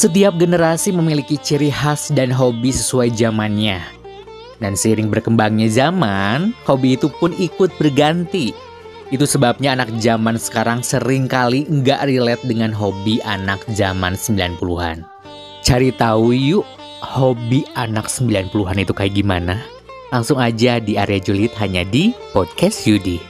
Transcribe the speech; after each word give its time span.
Setiap 0.00 0.40
generasi 0.40 0.96
memiliki 0.96 1.36
ciri 1.36 1.68
khas 1.68 2.08
dan 2.08 2.32
hobi 2.32 2.72
sesuai 2.72 3.12
zamannya. 3.12 3.84
Dan 4.56 4.72
seiring 4.72 5.12
berkembangnya 5.12 5.68
zaman, 5.68 6.56
hobi 6.64 6.96
itu 6.96 7.12
pun 7.20 7.36
ikut 7.36 7.68
berganti. 7.76 8.56
Itu 9.12 9.28
sebabnya 9.28 9.76
anak 9.76 9.92
zaman 10.00 10.40
sekarang 10.40 10.80
sering 10.80 11.28
kali 11.28 11.68
nggak 11.68 12.08
relate 12.08 12.40
dengan 12.48 12.72
hobi 12.72 13.20
anak 13.28 13.60
zaman 13.76 14.16
90-an. 14.16 15.04
Cari 15.60 15.92
tahu 15.92 16.32
yuk, 16.32 16.64
hobi 17.04 17.68
anak 17.76 18.08
90-an 18.08 18.80
itu 18.80 18.96
kayak 18.96 19.12
gimana? 19.12 19.60
Langsung 20.08 20.40
aja 20.40 20.80
di 20.80 20.96
area 20.96 21.20
Julid 21.20 21.52
hanya 21.60 21.84
di 21.84 22.16
Podcast 22.32 22.88
Yudi. 22.88 23.29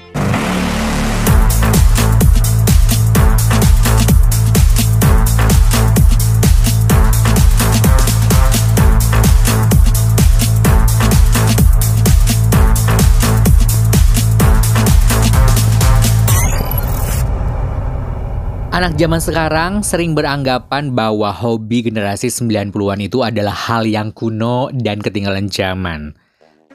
Anak 18.81 18.97
zaman 18.97 19.21
sekarang 19.21 19.73
sering 19.85 20.17
beranggapan 20.17 20.97
bahwa 20.97 21.29
hobi 21.29 21.85
generasi 21.85 22.33
90-an 22.33 22.97
itu 23.05 23.21
adalah 23.21 23.53
hal 23.53 23.85
yang 23.85 24.09
kuno 24.09 24.73
dan 24.73 25.05
ketinggalan 25.05 25.53
zaman. 25.53 26.17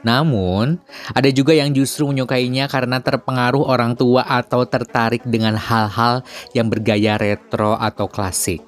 Namun, 0.06 0.78
ada 1.10 1.26
juga 1.34 1.50
yang 1.58 1.74
justru 1.74 2.06
menyukainya 2.06 2.70
karena 2.70 3.02
terpengaruh 3.02 3.66
orang 3.66 3.98
tua 3.98 4.22
atau 4.22 4.62
tertarik 4.70 5.26
dengan 5.26 5.58
hal-hal 5.58 6.22
yang 6.54 6.70
bergaya 6.70 7.18
retro 7.18 7.74
atau 7.74 8.06
klasik. 8.06 8.62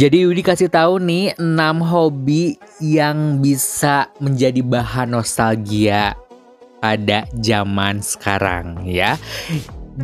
Jadi 0.00 0.24
Yudi 0.24 0.40
kasih 0.40 0.72
tahu 0.72 0.96
nih 0.96 1.36
6 1.36 1.44
hobi 1.92 2.56
yang 2.80 3.44
bisa 3.44 4.08
menjadi 4.16 4.64
bahan 4.64 5.12
nostalgia 5.12 6.16
pada 6.80 7.28
zaman 7.36 8.00
sekarang 8.00 8.88
ya 8.88 9.20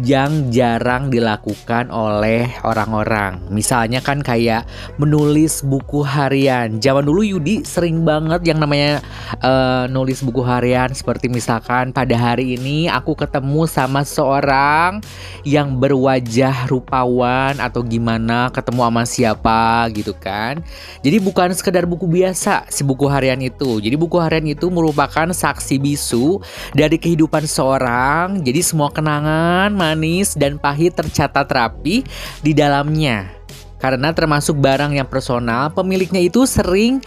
yang 0.05 0.53
jarang 0.53 1.09
dilakukan 1.09 1.89
oleh 1.89 2.51
orang-orang. 2.67 3.41
Misalnya 3.49 4.05
kan 4.05 4.21
kayak 4.21 4.69
menulis 5.01 5.65
buku 5.65 6.05
harian. 6.05 6.83
Zaman 6.83 7.07
dulu 7.07 7.25
Yudi 7.25 7.65
sering 7.65 8.05
banget 8.05 8.45
yang 8.45 8.61
namanya 8.61 9.01
uh, 9.41 9.89
nulis 9.89 10.21
buku 10.21 10.43
harian 10.45 10.93
seperti 10.93 11.31
misalkan 11.31 11.95
pada 11.95 12.19
hari 12.19 12.59
ini 12.59 12.91
aku 12.91 13.17
ketemu 13.17 13.65
sama 13.71 14.03
seorang 14.05 15.01
yang 15.47 15.79
berwajah 15.79 16.69
rupawan 16.69 17.57
atau 17.63 17.81
gimana 17.87 18.51
ketemu 18.51 18.81
sama 18.85 19.03
siapa 19.07 19.89
gitu 19.95 20.13
kan. 20.13 20.61
Jadi 21.01 21.17
bukan 21.23 21.55
sekedar 21.55 21.87
buku 21.87 22.05
biasa 22.11 22.69
si 22.69 22.83
buku 22.83 23.07
harian 23.07 23.39
itu. 23.41 23.79
Jadi 23.79 23.95
buku 23.95 24.19
harian 24.19 24.45
itu 24.45 24.69
merupakan 24.69 25.31
saksi 25.31 25.79
bisu 25.79 26.43
dari 26.75 26.99
kehidupan 26.99 27.47
seorang. 27.47 28.43
Jadi 28.43 28.61
semua 28.61 28.91
kenangan 28.91 29.86
manis, 29.87 30.35
dan 30.35 30.59
pahit 30.59 30.99
tercatat 30.99 31.47
rapi 31.47 32.03
di 32.43 32.53
dalamnya. 32.53 33.31
Karena 33.77 34.11
termasuk 34.11 34.57
barang 34.57 34.97
yang 34.97 35.07
personal, 35.07 35.69
pemiliknya 35.71 36.19
itu 36.25 36.49
sering 36.49 37.05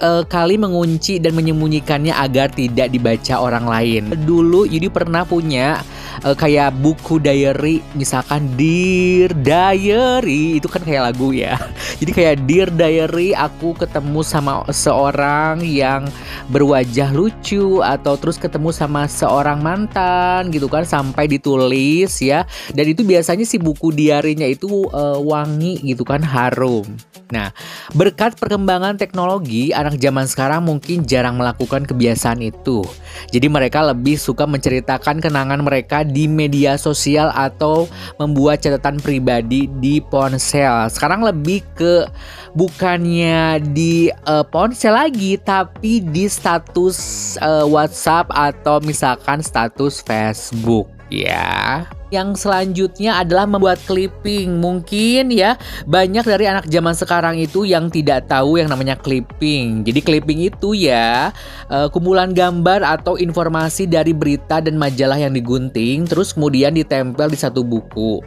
uh, 0.00 0.22
kali 0.26 0.56
mengunci 0.58 1.18
dan 1.22 1.34
menyembunyikannya 1.34 2.14
agar 2.14 2.50
tidak 2.50 2.90
dibaca 2.90 3.34
orang 3.38 3.66
lain. 3.66 4.02
Dulu 4.24 4.66
Yudi 4.66 4.88
pernah 4.90 5.22
punya 5.26 5.82
uh, 6.24 6.34
kayak 6.34 6.74
buku 6.80 7.20
diary 7.22 7.82
misalkan 7.94 8.50
Dear 8.58 9.34
Diary 9.34 10.58
itu 10.58 10.66
kan 10.70 10.82
kayak 10.82 11.12
lagu 11.12 11.34
ya. 11.34 11.58
Jadi 12.00 12.10
kayak 12.14 12.36
Dear 12.46 12.68
Diary 12.72 13.34
aku 13.34 13.74
ketemu 13.76 14.20
sama 14.24 14.64
seorang 14.70 15.62
yang 15.62 16.06
berwajah 16.48 17.12
lucu 17.12 17.82
atau 17.82 18.14
terus 18.16 18.40
ketemu 18.40 18.70
sama 18.72 19.06
seorang 19.06 19.60
mantan 19.60 20.48
gitu 20.54 20.66
kan 20.70 20.86
sampai 20.86 21.28
ditulis 21.28 22.18
ya. 22.22 22.46
Dan 22.72 22.90
itu 22.90 23.02
biasanya 23.04 23.44
si 23.44 23.60
buku 23.60 23.90
diarinya 23.92 24.46
itu 24.46 24.88
uh, 24.90 25.18
wangi 25.20 25.82
gitu 25.82 26.06
kan 26.06 26.22
harum 26.22 26.86
Nah, 27.28 27.52
berkat 27.92 28.40
perkembangan 28.40 28.96
teknologi, 28.96 29.68
anak 29.76 30.00
zaman 30.00 30.24
sekarang 30.24 30.64
mungkin 30.64 31.04
jarang 31.04 31.36
melakukan 31.36 31.84
kebiasaan 31.84 32.40
itu. 32.40 32.80
Jadi 33.28 33.46
mereka 33.52 33.84
lebih 33.84 34.16
suka 34.16 34.48
menceritakan 34.48 35.20
kenangan 35.20 35.60
mereka 35.60 36.08
di 36.08 36.24
media 36.24 36.80
sosial 36.80 37.28
atau 37.36 37.84
membuat 38.16 38.64
catatan 38.64 38.96
pribadi 38.96 39.68
di 39.76 40.00
ponsel. 40.00 40.88
Sekarang 40.88 41.20
lebih 41.20 41.60
ke 41.76 42.08
bukannya 42.56 43.60
di 43.76 44.08
uh, 44.24 44.44
ponsel 44.48 44.96
lagi, 44.96 45.36
tapi 45.36 46.00
di 46.00 46.24
status 46.32 47.36
uh, 47.44 47.68
WhatsApp 47.68 48.32
atau 48.32 48.80
misalkan 48.80 49.44
status 49.44 50.00
Facebook 50.00 50.97
ya. 51.12 51.84
Yang 52.08 52.48
selanjutnya 52.48 53.20
adalah 53.20 53.44
membuat 53.44 53.76
clipping. 53.84 54.56
Mungkin 54.56 55.28
ya 55.28 55.60
banyak 55.84 56.24
dari 56.24 56.48
anak 56.48 56.64
zaman 56.72 56.96
sekarang 56.96 57.36
itu 57.36 57.68
yang 57.68 57.92
tidak 57.92 58.32
tahu 58.32 58.56
yang 58.56 58.72
namanya 58.72 58.96
clipping. 58.96 59.84
Jadi 59.84 60.00
clipping 60.00 60.48
itu 60.48 60.72
ya 60.72 61.36
uh, 61.68 61.88
kumpulan 61.92 62.32
gambar 62.32 62.80
atau 62.80 63.20
informasi 63.20 63.84
dari 63.84 64.16
berita 64.16 64.64
dan 64.64 64.80
majalah 64.80 65.20
yang 65.20 65.36
digunting 65.36 66.08
terus 66.08 66.32
kemudian 66.32 66.72
ditempel 66.72 67.28
di 67.28 67.36
satu 67.36 67.60
buku. 67.60 68.24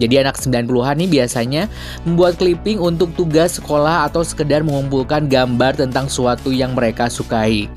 Jadi 0.00 0.24
anak 0.24 0.40
90-an 0.40 0.96
nih 1.04 1.10
biasanya 1.10 1.62
membuat 2.08 2.40
clipping 2.40 2.80
untuk 2.80 3.12
tugas 3.12 3.60
sekolah 3.60 4.08
atau 4.08 4.24
sekedar 4.24 4.64
mengumpulkan 4.64 5.28
gambar 5.28 5.76
tentang 5.76 6.08
suatu 6.08 6.48
yang 6.48 6.72
mereka 6.72 7.12
sukai. 7.12 7.68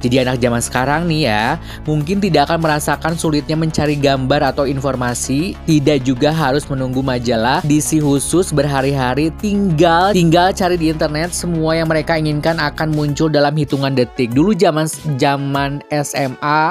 Jadi 0.00 0.16
anak 0.24 0.40
zaman 0.40 0.62
sekarang 0.64 1.02
nih 1.12 1.28
ya, 1.28 1.60
mungkin 1.84 2.24
tidak 2.24 2.48
akan 2.48 2.64
merasakan 2.64 3.12
sulitnya 3.20 3.52
mencari 3.52 4.00
gambar 4.00 4.56
atau 4.56 4.64
informasi, 4.64 5.52
tidak 5.68 6.00
juga 6.08 6.32
harus 6.32 6.64
menunggu 6.64 7.04
majalah 7.04 7.60
diisi 7.60 8.00
khusus 8.00 8.48
berhari-hari, 8.48 9.28
tinggal 9.44 10.16
tinggal 10.16 10.56
cari 10.56 10.80
di 10.80 10.88
internet 10.88 11.36
semua 11.36 11.76
yang 11.76 11.88
mereka 11.92 12.16
inginkan 12.16 12.56
akan 12.56 12.96
muncul 12.96 13.28
dalam 13.28 13.52
hitungan 13.60 13.92
detik. 13.92 14.32
Dulu 14.32 14.56
zaman 14.56 14.88
zaman 15.20 15.84
SMA 15.92 16.62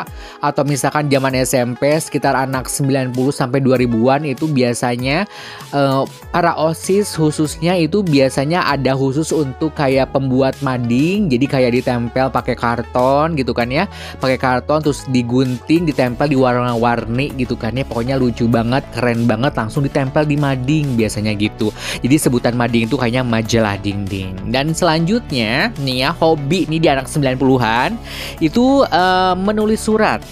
atau 0.42 0.64
misalkan 0.66 1.06
zaman 1.14 1.38
SMP 1.38 1.94
sekitar 2.02 2.34
anak 2.34 2.66
90 2.66 3.14
sampai 3.30 3.62
2000-an 3.62 4.26
itu 4.26 4.50
biasanya 4.50 5.30
uh, 5.70 6.02
para 6.34 6.58
OSIS 6.58 7.14
khususnya 7.14 7.78
itu 7.78 8.02
biasanya 8.02 8.66
ada 8.66 8.98
khusus 8.98 9.30
untuk 9.30 9.78
kayak 9.78 10.18
pembuat 10.18 10.58
mading, 10.66 11.30
jadi 11.30 11.46
kayak 11.46 11.72
ditempel 11.78 12.34
pakai 12.34 12.58
karton 12.58 13.19
karton 13.20 13.36
gitu 13.36 13.52
kan 13.52 13.68
ya. 13.68 13.92
Pakai 14.24 14.40
karton 14.40 14.80
terus 14.80 15.04
digunting 15.12 15.84
ditempel 15.84 16.32
di 16.32 16.38
warna-warni 16.40 17.36
gitu 17.36 17.60
kan 17.60 17.76
ya. 17.76 17.84
Pokoknya 17.84 18.16
lucu 18.16 18.48
banget 18.48 18.88
keren 18.96 19.28
banget 19.28 19.52
langsung 19.60 19.84
ditempel 19.84 20.24
di 20.24 20.40
mading 20.40 20.96
biasanya 20.96 21.36
gitu. 21.36 21.76
Jadi 22.00 22.16
sebutan 22.16 22.56
mading 22.56 22.88
itu 22.88 22.96
kayaknya 22.96 23.28
majalah 23.28 23.76
dinding. 23.84 24.32
Dan 24.48 24.72
selanjutnya 24.72 25.76
nih 25.84 26.08
ya 26.08 26.10
hobi 26.16 26.64
nih 26.72 26.80
di 26.80 26.88
anak 26.88 27.12
90-an 27.12 28.00
itu 28.40 28.88
uh, 28.88 29.36
menulis 29.36 29.84
surat. 29.84 30.24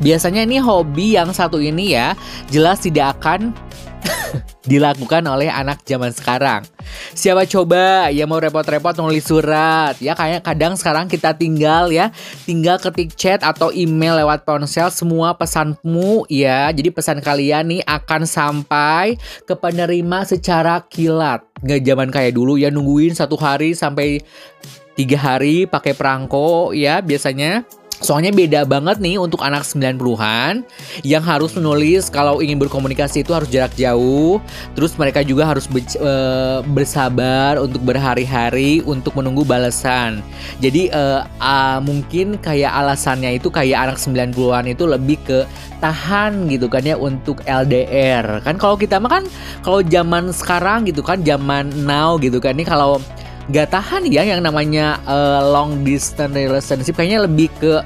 Biasanya 0.00 0.44
ini 0.44 0.60
hobi 0.60 1.16
yang 1.16 1.32
satu 1.32 1.60
ini 1.60 1.96
ya 1.96 2.12
jelas 2.52 2.84
tidak 2.84 3.20
akan 3.20 3.52
dilakukan 4.70 5.24
oleh 5.24 5.48
anak 5.48 5.80
zaman 5.84 6.12
sekarang. 6.12 6.64
Siapa 7.16 7.48
coba? 7.48 8.12
Ya 8.12 8.28
mau 8.28 8.38
repot-repot 8.38 8.96
nulis 9.00 9.26
surat. 9.26 9.96
Ya 9.98 10.12
kayak 10.12 10.44
kadang 10.44 10.76
sekarang 10.76 11.08
kita 11.08 11.32
tinggal 11.34 11.88
ya. 11.90 12.12
Tinggal 12.44 12.76
ketik 12.78 13.16
chat 13.16 13.40
atau 13.40 13.72
email 13.72 14.20
lewat 14.20 14.44
ponsel 14.44 14.92
semua 14.92 15.34
pesanmu 15.34 16.28
ya. 16.30 16.68
Jadi 16.70 16.92
pesan 16.92 17.24
kalian 17.24 17.72
nih 17.72 17.82
akan 17.86 18.28
sampai 18.28 19.16
ke 19.44 19.54
penerima 19.56 20.24
secara 20.28 20.84
kilat. 20.86 21.44
Nggak 21.64 21.80
zaman 21.82 22.08
kayak 22.12 22.32
dulu 22.36 22.60
ya 22.60 22.68
nungguin 22.68 23.16
satu 23.16 23.38
hari 23.40 23.72
sampai 23.72 24.20
tiga 24.96 25.20
hari 25.20 25.68
pakai 25.68 25.92
perangko 25.92 26.72
ya 26.72 27.04
biasanya 27.04 27.68
Soalnya 28.00 28.32
beda 28.32 28.68
banget 28.68 29.00
nih 29.00 29.16
untuk 29.16 29.40
anak 29.40 29.64
90-an 29.64 30.62
yang 31.00 31.24
harus 31.24 31.56
menulis 31.56 32.12
kalau 32.12 32.44
ingin 32.44 32.60
berkomunikasi 32.60 33.24
itu 33.24 33.32
harus 33.32 33.48
jarak 33.48 33.72
jauh. 33.74 34.38
Terus 34.76 34.92
mereka 35.00 35.24
juga 35.24 35.48
harus 35.48 35.64
be 35.64 35.80
e, 35.80 36.12
bersabar 36.76 37.56
untuk 37.56 37.80
berhari-hari 37.80 38.84
untuk 38.84 39.16
menunggu 39.16 39.48
balasan. 39.48 40.20
Jadi 40.60 40.88
uh, 40.92 41.24
uh, 41.40 41.78
mungkin 41.80 42.36
kayak 42.40 42.72
alasannya 42.72 43.36
itu 43.40 43.48
kayak 43.48 43.88
anak 43.90 43.98
90-an 44.00 44.64
itu 44.68 44.84
lebih 44.84 45.18
ke 45.24 45.38
tahan 45.80 46.48
gitu 46.48 46.68
kan 46.68 46.84
ya 46.84 46.96
untuk 46.96 47.40
LDR. 47.44 48.40
Kan 48.44 48.56
kalau 48.60 48.76
kita 48.76 49.00
mah 49.00 49.20
kan 49.20 49.24
kalau 49.64 49.80
zaman 49.84 50.32
sekarang 50.32 50.88
gitu 50.88 51.00
kan 51.00 51.20
zaman 51.24 51.72
now 51.84 52.16
gitu 52.20 52.40
kan 52.40 52.56
nih 52.56 52.66
kalau 52.68 53.00
gak 53.46 53.70
tahan 53.70 54.02
ya 54.10 54.26
yang 54.26 54.42
namanya 54.42 54.98
uh, 55.06 55.46
long 55.46 55.86
distance 55.86 56.34
relationship 56.34 56.98
kayaknya 56.98 57.26
lebih 57.26 57.46
ke 57.62 57.78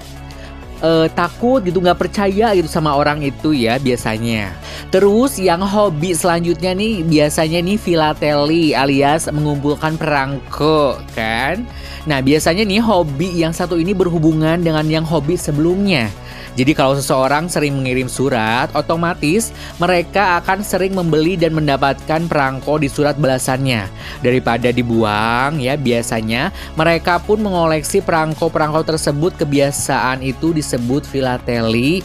uh, 0.81 1.07
takut 1.13 1.61
gitu 1.63 1.79
nggak 1.79 2.01
percaya 2.01 2.53
gitu 2.57 2.67
sama 2.67 2.97
orang 2.97 3.21
itu 3.23 3.53
ya 3.55 3.77
biasanya. 3.77 4.53
Terus 4.91 5.39
yang 5.39 5.63
hobi 5.63 6.17
selanjutnya 6.17 6.75
nih 6.75 7.07
biasanya 7.07 7.61
nih 7.63 7.79
filateli 7.79 8.75
alias 8.75 9.31
mengumpulkan 9.31 9.95
perangko 10.01 10.99
kan. 11.15 11.63
Nah 12.09 12.19
biasanya 12.25 12.65
nih 12.67 12.81
hobi 12.83 13.45
yang 13.45 13.53
satu 13.55 13.77
ini 13.77 13.95
berhubungan 13.95 14.59
dengan 14.61 14.85
yang 14.89 15.07
hobi 15.07 15.37
sebelumnya. 15.37 16.11
Jadi 16.59 16.73
kalau 16.75 16.99
seseorang 16.99 17.47
sering 17.47 17.79
mengirim 17.79 18.11
surat, 18.11 18.71
otomatis 18.75 19.55
mereka 19.79 20.43
akan 20.43 20.67
sering 20.67 20.93
membeli 20.93 21.39
dan 21.39 21.55
mendapatkan 21.55 22.27
perangko 22.27 22.83
di 22.83 22.91
surat 22.91 23.15
balasannya. 23.15 23.87
Daripada 24.21 24.75
dibuang 24.75 25.63
ya 25.63 25.79
biasanya 25.79 26.51
mereka 26.75 27.23
pun 27.23 27.41
mengoleksi 27.41 28.03
perangko-perangko 28.03 28.83
tersebut 28.83 29.39
kebiasaan 29.39 30.21
itu 30.27 30.51
disebut 30.51 31.07
filateli 31.07 32.03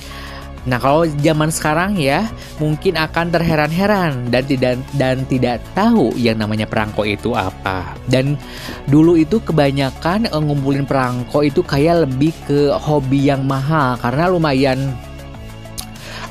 Nah, 0.66 0.82
kalau 0.82 1.06
zaman 1.22 1.54
sekarang 1.54 1.94
ya, 2.02 2.26
mungkin 2.58 2.98
akan 2.98 3.30
terheran-heran 3.30 4.34
dan 4.34 4.44
tidak 4.50 4.74
dan 4.98 5.22
tidak 5.30 5.62
tahu 5.78 6.10
yang 6.18 6.42
namanya 6.42 6.66
perangko 6.66 7.06
itu 7.06 7.38
apa. 7.38 7.94
Dan 8.10 8.34
dulu 8.90 9.14
itu 9.14 9.38
kebanyakan 9.38 10.26
eh, 10.26 10.42
ngumpulin 10.42 10.90
perangko 10.90 11.46
itu 11.46 11.62
kayak 11.62 12.10
lebih 12.10 12.34
ke 12.50 12.74
hobi 12.74 13.30
yang 13.30 13.46
mahal 13.46 13.98
karena 14.02 14.26
lumayan 14.26 14.98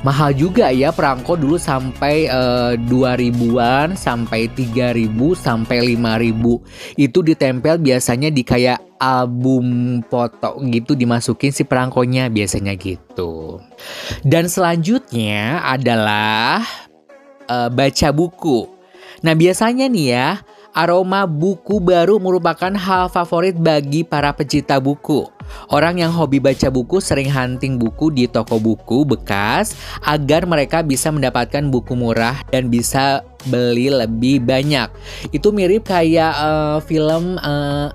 mahal 0.05 0.37
juga 0.37 0.69
ya 0.69 0.93
perangko 0.93 1.35
dulu 1.35 1.57
sampai 1.57 2.29
uh, 2.29 2.77
eh, 2.77 2.85
2000-an 2.87 3.97
sampai 3.97 4.53
3000 4.53 5.09
sampai 5.33 5.97
5000 5.97 7.01
itu 7.01 7.19
ditempel 7.25 7.81
biasanya 7.81 8.29
di 8.29 8.45
kayak 8.45 8.79
album 9.01 10.01
foto 10.07 10.61
gitu 10.69 10.93
dimasukin 10.93 11.51
si 11.51 11.65
perangkonya 11.65 12.29
biasanya 12.29 12.77
gitu. 12.77 13.65
Dan 14.21 14.47
selanjutnya 14.47 15.65
adalah 15.65 16.63
uh, 17.49 17.69
baca 17.73 18.09
buku. 18.13 18.69
Nah, 19.25 19.33
biasanya 19.33 19.89
nih 19.89 20.07
ya, 20.13 20.29
aroma 20.77 21.25
buku 21.25 21.81
baru 21.81 22.21
merupakan 22.21 22.73
hal 22.77 23.09
favorit 23.09 23.57
bagi 23.57 24.05
para 24.05 24.37
pecinta 24.37 24.77
buku. 24.77 25.25
Orang 25.73 25.99
yang 25.99 26.13
hobi 26.13 26.39
baca 26.39 26.69
buku 26.69 27.01
sering 27.01 27.31
hunting 27.33 27.81
buku 27.81 28.13
di 28.13 28.25
toko 28.29 28.61
buku 28.61 29.09
bekas 29.09 29.75
agar 30.05 30.45
mereka 30.45 30.85
bisa 30.85 31.09
mendapatkan 31.09 31.65
buku 31.73 31.97
murah 31.97 32.41
dan 32.53 32.69
bisa 32.69 33.25
beli 33.49 33.93
lebih 33.93 34.45
banyak. 34.45 34.89
Itu 35.33 35.53
mirip 35.53 35.89
kayak 35.89 36.33
uh, 36.37 36.79
film 36.85 37.37
uh, 37.41 37.93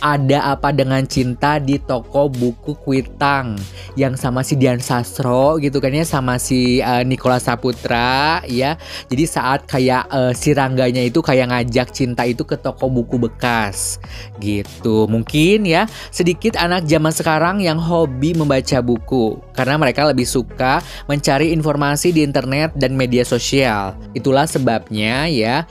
ada 0.00 0.56
apa 0.56 0.72
dengan 0.72 1.04
cinta 1.04 1.60
di 1.60 1.76
toko 1.76 2.32
buku 2.32 2.72
Kuitang 2.80 3.60
yang 3.94 4.16
sama 4.16 4.40
si 4.40 4.56
Dian 4.56 4.80
Sastro 4.80 5.60
gitu 5.60 5.78
kan 5.78 5.92
ya 5.92 6.08
sama 6.08 6.40
si 6.40 6.80
uh, 6.80 7.04
Nikola 7.04 7.36
Saputra 7.36 8.40
ya. 8.48 8.80
Jadi 9.06 9.24
saat 9.28 9.68
kayak 9.68 10.08
uh, 10.08 10.32
si 10.32 10.56
Rangganya 10.56 11.04
itu 11.04 11.20
kayak 11.20 11.52
ngajak 11.52 11.92
cinta 11.92 12.24
itu 12.24 12.42
ke 12.42 12.56
toko 12.56 12.88
buku 12.88 13.20
bekas 13.20 14.00
gitu. 14.40 15.04
Mungkin 15.06 15.68
ya 15.68 15.84
sedikit 16.08 16.56
anak 16.56 16.88
zaman 16.88 17.12
sekarang 17.12 17.56
yang 17.60 17.76
hobi 17.76 18.32
membaca 18.32 18.80
buku 18.80 19.36
karena 19.52 19.76
mereka 19.76 20.08
lebih 20.08 20.24
suka 20.24 20.80
mencari 21.06 21.52
informasi 21.52 22.16
di 22.16 22.24
internet 22.24 22.72
dan 22.74 22.96
media 22.96 23.22
sosial. 23.22 23.92
Itulah 24.16 24.48
sebabnya 24.48 25.28
ya 25.28 25.68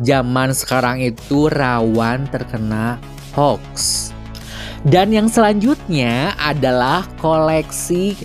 zaman 0.00 0.52
sekarang 0.52 1.00
itu 1.00 1.48
rawan 1.48 2.28
terkena 2.28 3.00
hoax. 3.36 4.10
Dan 4.86 5.12
yang 5.12 5.28
selanjutnya 5.28 6.32
adalah 6.40 7.04
koleksi 7.20 8.16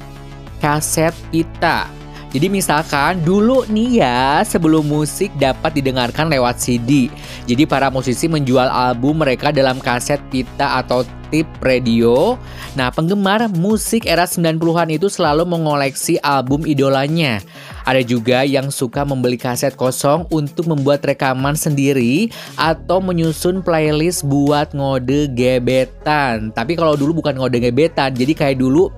kaset 0.64 1.12
pita. 1.30 2.01
Jadi 2.32 2.48
misalkan 2.48 3.20
dulu 3.28 3.68
nih 3.68 4.00
ya 4.00 4.40
sebelum 4.48 4.88
musik 4.88 5.36
dapat 5.36 5.76
didengarkan 5.76 6.32
lewat 6.32 6.64
CD. 6.64 7.12
Jadi 7.44 7.68
para 7.68 7.92
musisi 7.92 8.32
menjual 8.32 8.72
album 8.72 9.20
mereka 9.20 9.52
dalam 9.52 9.84
kaset 9.84 10.24
pita 10.32 10.80
atau 10.80 11.04
tip 11.32 11.48
radio. 11.64 12.36
Nah, 12.76 12.92
penggemar 12.92 13.48
musik 13.52 14.04
era 14.08 14.28
90-an 14.28 14.92
itu 14.92 15.08
selalu 15.08 15.48
mengoleksi 15.48 16.20
album 16.24 16.68
idolanya. 16.68 17.40
Ada 17.88 18.06
juga 18.06 18.46
yang 18.46 18.70
suka 18.70 19.02
membeli 19.02 19.40
kaset 19.40 19.74
kosong 19.74 20.30
untuk 20.30 20.70
membuat 20.70 21.02
rekaman 21.02 21.58
sendiri 21.58 22.30
atau 22.60 23.02
menyusun 23.02 23.66
playlist 23.66 24.28
buat 24.28 24.76
ngode 24.76 25.34
gebetan. 25.34 26.54
Tapi 26.54 26.78
kalau 26.78 26.94
dulu 26.94 27.24
bukan 27.24 27.42
ngode 27.42 27.58
gebetan, 27.58 28.14
jadi 28.14 28.38
kayak 28.38 28.62
dulu 28.62 28.94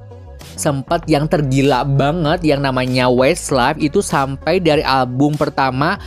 sempat 0.55 1.05
yang 1.09 1.25
tergila 1.29 1.85
banget 1.85 2.43
yang 2.45 2.61
namanya 2.61 3.09
Westlife 3.09 3.79
itu 3.81 3.99
sampai 3.99 4.59
dari 4.61 4.81
album 4.85 5.35
pertama 5.37 5.97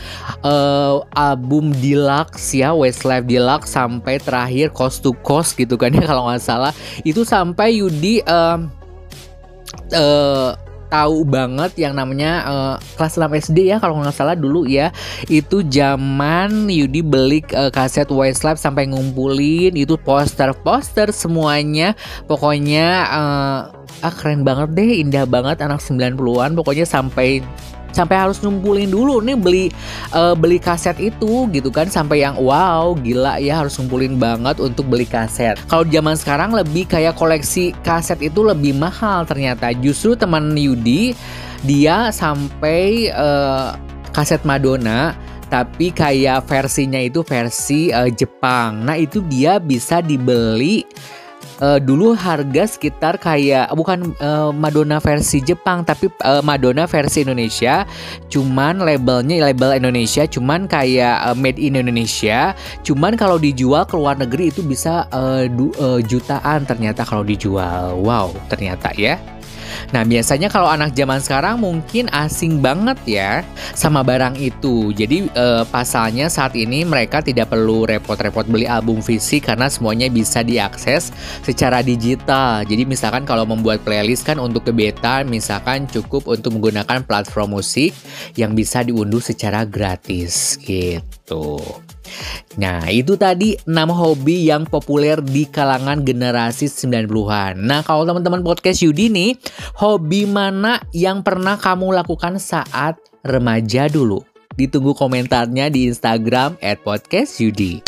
uh, 0.43 1.03
album 1.13 1.71
deluxe 1.77 2.57
ya 2.57 2.71
Westlife 2.73 3.27
deluxe 3.27 3.73
sampai 3.73 4.19
terakhir 4.21 4.71
cost 4.73 5.03
to 5.03 5.13
cost 5.23 5.55
gitu 5.55 5.75
kan 5.75 5.93
ya 5.93 6.03
kalau 6.09 6.27
nggak 6.29 6.43
salah. 6.43 6.71
Itu 7.03 7.23
sampai 7.23 7.79
Yudi 7.79 8.23
uh, 8.25 8.59
uh, 9.93 10.51
tahu 10.87 11.27
banget 11.27 11.75
yang 11.77 11.93
namanya 11.93 12.31
uh, 12.47 12.75
kelas 12.95 13.19
6 13.19 13.51
SD 13.51 13.71
ya 13.71 13.77
kalau 13.77 13.99
nggak 13.99 14.15
salah 14.15 14.35
dulu 14.35 14.67
ya. 14.67 14.91
Itu 15.27 15.63
zaman 15.67 16.71
Yudi 16.71 17.03
beli 17.03 17.43
uh, 17.53 17.69
kaset 17.71 18.07
Westlife 18.09 18.59
sampai 18.59 18.89
ngumpulin 18.89 19.75
itu 19.75 19.99
poster-poster 19.99 21.11
semuanya. 21.11 21.93
Pokoknya 22.25 22.87
uh, 23.07 23.59
ah 24.05 24.13
keren 24.13 24.45
banget 24.45 24.77
deh 24.77 24.89
indah 25.01 25.25
banget 25.25 25.57
anak 25.65 25.81
90-an 25.81 26.53
pokoknya 26.53 26.85
sampai 26.85 27.41
sampai 27.97 28.29
harus 28.29 28.37
ngumpulin 28.45 28.93
dulu 28.93 29.17
nih 29.25 29.33
beli 29.33 29.65
uh, 30.13 30.37
beli 30.37 30.61
kaset 30.61 30.93
itu 31.01 31.49
gitu 31.49 31.73
kan 31.73 31.89
sampai 31.89 32.21
yang 32.21 32.37
wow 32.37 32.93
gila 32.93 33.41
ya 33.41 33.65
harus 33.65 33.81
ngumpulin 33.81 34.21
banget 34.21 34.61
untuk 34.61 34.85
beli 34.85 35.09
kaset. 35.09 35.57
Kalau 35.65 35.81
zaman 35.89 36.13
sekarang 36.13 36.53
lebih 36.53 36.85
kayak 36.85 37.17
koleksi 37.17 37.73
kaset 37.81 38.21
itu 38.21 38.45
lebih 38.45 38.77
mahal 38.77 39.25
ternyata. 39.25 39.73
Justru 39.73 40.13
teman 40.13 40.53
Yudi 40.53 41.17
dia 41.65 42.13
sampai 42.13 43.09
uh, 43.09 43.73
kaset 44.13 44.45
Madonna 44.45 45.17
tapi 45.47 45.95
kayak 45.95 46.43
versinya 46.45 46.99
itu 46.99 47.23
versi 47.23 47.87
uh, 47.89 48.11
Jepang. 48.11 48.83
Nah, 48.83 48.99
itu 48.99 49.23
dia 49.25 49.63
bisa 49.63 50.03
dibeli 50.03 50.83
uh, 51.61 51.79
dulu 51.81 52.13
harga 52.17 52.63
sekitar 52.65 53.17
kayak 53.21 53.71
bukan 53.73 54.13
uh, 54.21 54.49
Madonna 54.53 54.97
versi 55.01 55.41
Jepang 55.41 55.83
tapi 55.85 56.09
uh, 56.25 56.41
Madonna 56.41 56.85
versi 56.89 57.23
Indonesia. 57.23 57.85
Cuman 58.27 58.81
labelnya 58.81 59.51
label 59.51 59.77
Indonesia 59.77 60.25
cuman 60.25 60.65
kayak 60.65 61.33
uh, 61.33 61.37
made 61.37 61.61
in 61.61 61.77
Indonesia. 61.77 62.53
Cuman 62.81 63.15
kalau 63.19 63.37
dijual 63.37 63.85
ke 63.85 63.95
luar 63.97 64.17
negeri 64.17 64.49
itu 64.49 64.61
bisa 64.65 65.05
uh, 65.13 65.45
du, 65.45 65.69
uh, 65.77 66.01
jutaan 66.01 66.65
ternyata 66.65 67.05
kalau 67.05 67.21
dijual. 67.21 67.97
Wow 68.01 68.33
ternyata 68.49 68.93
ya 68.95 69.36
Nah, 69.91 70.03
biasanya 70.03 70.47
kalau 70.51 70.67
anak 70.67 70.93
zaman 70.93 71.19
sekarang 71.19 71.61
mungkin 71.61 72.11
asing 72.13 72.59
banget 72.59 72.97
ya 73.07 73.31
sama 73.73 74.03
barang 74.03 74.37
itu. 74.39 74.91
Jadi 74.95 75.27
eh, 75.31 75.63
pasalnya 75.67 76.27
saat 76.31 76.53
ini 76.57 76.83
mereka 76.83 77.23
tidak 77.23 77.51
perlu 77.51 77.87
repot-repot 77.87 78.47
beli 78.47 78.67
album 78.69 78.99
fisik 78.99 79.49
karena 79.49 79.71
semuanya 79.71 80.07
bisa 80.11 80.43
diakses 80.43 81.11
secara 81.43 81.81
digital. 81.81 82.63
Jadi 82.67 82.83
misalkan 82.87 83.23
kalau 83.23 83.43
membuat 83.47 83.83
playlist 83.83 84.27
kan 84.27 84.39
untuk 84.39 84.67
kebetan 84.67 85.27
misalkan 85.27 85.87
cukup 85.87 86.27
untuk 86.27 86.55
menggunakan 86.57 87.03
platform 87.03 87.59
musik 87.59 87.95
yang 88.35 88.53
bisa 88.53 88.83
diunduh 88.83 89.23
secara 89.23 89.63
gratis 89.63 90.59
gitu. 90.61 91.59
Nah, 92.57 92.89
itu 92.89 93.15
tadi 93.15 93.57
6 93.65 93.89
hobi 93.93 94.49
yang 94.49 94.65
populer 94.65 95.19
di 95.21 95.45
kalangan 95.45 96.01
generasi 96.01 96.65
90-an. 96.67 97.59
Nah, 97.61 97.81
kalau 97.85 98.05
teman-teman 98.05 98.41
podcast 98.41 98.81
Yudi 98.81 99.11
nih, 99.11 99.37
hobi 99.77 100.25
mana 100.25 100.81
yang 100.91 101.21
pernah 101.21 101.57
kamu 101.57 101.93
lakukan 101.97 102.41
saat 102.41 102.97
remaja 103.21 103.87
dulu? 103.91 104.23
Ditunggu 104.57 104.97
komentarnya 104.97 105.69
di 105.69 105.85
Instagram 105.85 106.57
@podcastyudi. 106.57 107.85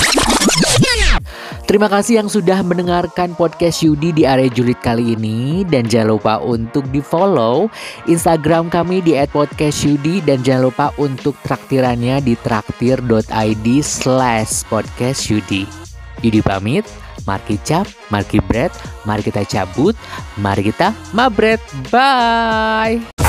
Terima 1.69 1.85
kasih 1.85 2.25
yang 2.25 2.29
sudah 2.33 2.65
mendengarkan 2.65 3.38
podcast 3.38 3.85
Yudi 3.85 4.09
di 4.09 4.25
area 4.25 4.49
julid 4.49 4.81
kali 4.81 5.13
ini 5.13 5.61
dan 5.69 5.85
jangan 5.85 6.17
lupa 6.17 6.41
untuk 6.41 6.89
di 6.89 6.97
follow 6.97 7.69
Instagram 8.09 8.73
kami 8.73 9.05
di 9.05 9.13
@podcastyudi 9.13 10.25
dan 10.25 10.41
jangan 10.41 10.73
lupa 10.73 10.89
untuk 10.97 11.38
traktirannya 11.45 12.25
di 12.25 12.33
traktir.id 12.41 13.67
slash 13.85 14.65
podcastyudi. 14.65 15.69
Yudi 16.25 16.41
pamit, 16.41 16.89
mari 17.29 17.61
cap, 17.61 17.85
mari 18.09 18.41
bread, 18.49 18.73
mari 19.05 19.21
kita 19.21 19.45
cabut, 19.45 19.93
mari 20.41 20.73
kita 20.73 20.89
mabret. 21.13 21.61
Bye! 21.93 23.28